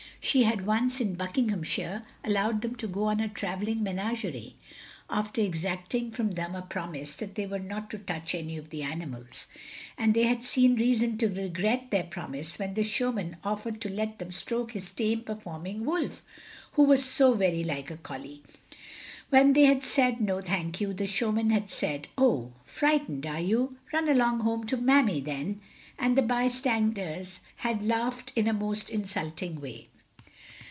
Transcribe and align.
She 0.23 0.43
had 0.43 0.67
once, 0.67 1.01
in 1.01 1.15
Buckinghamshire, 1.15 2.03
allowed 2.23 2.61
them 2.61 2.75
to 2.75 2.87
go 2.87 3.13
to 3.13 3.23
a 3.23 3.27
traveling 3.27 3.81
menagerie, 3.81 4.55
after 5.09 5.41
exacting 5.41 6.11
from 6.11 6.33
them 6.33 6.53
a 6.53 6.61
promise 6.61 7.15
that 7.15 7.33
they 7.33 7.47
were 7.47 7.57
not 7.57 7.89
to 7.89 7.97
touch 7.97 8.35
any 8.35 8.55
of 8.55 8.69
the 8.69 8.83
animals, 8.83 9.47
and 9.97 10.13
they 10.13 10.25
had 10.25 10.43
seen 10.43 10.75
reason 10.75 11.17
to 11.17 11.27
regret 11.27 11.89
their 11.89 12.03
promise 12.03 12.59
when 12.59 12.75
the 12.75 12.83
showman 12.83 13.37
offered 13.43 13.81
to 13.81 13.89
let 13.89 14.19
them 14.19 14.31
stroke 14.31 14.73
his 14.73 14.91
tame 14.91 15.21
performing 15.21 15.85
wolf, 15.85 16.23
who 16.73 16.83
was 16.83 17.03
so 17.03 17.33
very 17.33 17.63
like 17.63 17.89
a 17.89 17.97
collie. 17.97 18.43
When 19.31 19.53
they 19.53 19.65
had 19.65 19.83
said, 19.83 20.21
"No, 20.21 20.39
thank 20.39 20.79
you," 20.79 20.93
the 20.93 21.07
showman 21.07 21.49
had 21.49 21.71
said, 21.71 22.09
"Oh, 22.15 22.51
frightened, 22.63 23.25
are 23.25 23.39
you? 23.41 23.77
Run 23.91 24.07
along 24.07 24.41
home 24.41 24.67
to 24.67 24.77
Mammy 24.77 25.19
then!" 25.19 25.61
and 25.97 26.15
the 26.15 26.21
bystanders 26.21 27.39
had 27.55 27.81
laughed 27.81 28.31
in 28.35 28.47
a 28.47 28.53
most 28.53 28.87
insulting 28.91 29.59
way. 29.59 29.87